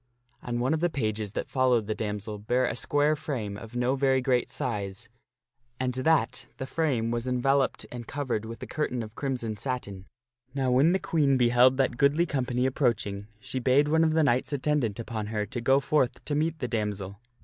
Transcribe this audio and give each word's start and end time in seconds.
And 0.41 0.59
one 0.59 0.73
of 0.73 0.79
the 0.79 0.89
pages 0.89 1.33
that 1.33 1.47
followed 1.47 1.85
the 1.85 1.93
damsel 1.93 2.39
bare 2.39 2.65
a 2.65 2.75
square 2.75 3.15
frame 3.15 3.55
of 3.55 3.75
no 3.75 3.95
very 3.95 4.19
great 4.19 4.49
size, 4.49 5.09
and 5.79 5.93
that 5.93 6.47
the 6.57 6.65
frame 6.65 7.11
was 7.11 7.27
enveloped 7.27 7.85
and 7.91 8.07
covered 8.07 8.43
with 8.43 8.63
a 8.63 8.65
curtain 8.65 9.03
of 9.03 9.13
crimson 9.13 9.55
satin. 9.57 10.07
Now 10.55 10.71
when 10.71 10.93
the 10.93 10.97
Queen 10.97 11.37
beheld 11.37 11.77
that 11.77 11.97
goodly 11.97 12.25
company 12.25 12.65
approaching, 12.65 13.27
she 13.39 13.59
bade 13.59 13.89
one 13.89 14.03
of 14.03 14.13
the 14.13 14.23
knights 14.23 14.51
attendant 14.51 14.99
upon 14.99 15.27
her 15.27 15.43
for 15.45 15.49
to 15.51 15.61
go 15.61 15.79
forth 15.79 16.25
to 16.25 16.33
meet 16.33 16.57
the 16.57 16.67
damsel. 16.67 17.19